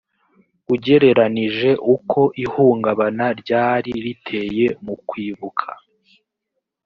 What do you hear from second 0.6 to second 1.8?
ugereranije